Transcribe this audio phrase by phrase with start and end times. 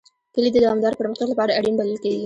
[0.33, 2.19] کلي د دوامداره پرمختګ لپاره اړین بلل کېږي.